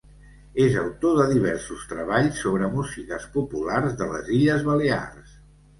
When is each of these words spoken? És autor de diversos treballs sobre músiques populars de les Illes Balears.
És 0.63 0.77
autor 0.83 1.19
de 1.19 1.27
diversos 1.33 1.85
treballs 1.91 2.41
sobre 2.47 2.73
músiques 2.79 3.31
populars 3.39 3.97
de 4.03 4.13
les 4.17 4.37
Illes 4.41 4.71
Balears. 4.73 5.43